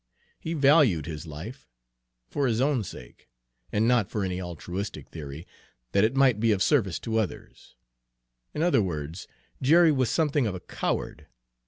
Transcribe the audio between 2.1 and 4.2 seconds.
for his own sake, and not